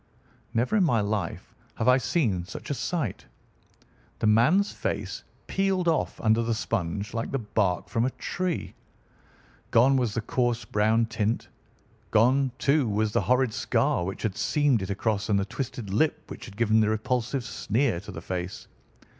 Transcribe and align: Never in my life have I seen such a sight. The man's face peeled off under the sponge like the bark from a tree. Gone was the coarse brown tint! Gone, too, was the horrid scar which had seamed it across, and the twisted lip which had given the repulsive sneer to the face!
Never 0.51 0.75
in 0.77 0.83
my 0.83 0.99
life 0.99 1.53
have 1.75 1.87
I 1.87 1.99
seen 1.99 2.43
such 2.43 2.71
a 2.71 2.73
sight. 2.73 3.27
The 4.17 4.25
man's 4.25 4.71
face 4.71 5.23
peeled 5.45 5.87
off 5.87 6.19
under 6.19 6.41
the 6.41 6.55
sponge 6.55 7.13
like 7.13 7.29
the 7.31 7.37
bark 7.37 7.87
from 7.87 8.05
a 8.05 8.09
tree. 8.09 8.73
Gone 9.69 9.97
was 9.97 10.15
the 10.15 10.21
coarse 10.21 10.65
brown 10.65 11.05
tint! 11.05 11.49
Gone, 12.09 12.51
too, 12.57 12.89
was 12.89 13.11
the 13.11 13.21
horrid 13.21 13.53
scar 13.53 14.03
which 14.03 14.23
had 14.23 14.35
seamed 14.35 14.81
it 14.81 14.89
across, 14.89 15.29
and 15.29 15.37
the 15.37 15.45
twisted 15.45 15.93
lip 15.93 16.31
which 16.31 16.45
had 16.45 16.57
given 16.57 16.79
the 16.79 16.89
repulsive 16.89 17.43
sneer 17.43 17.99
to 17.99 18.11
the 18.11 18.21
face! 18.23 18.65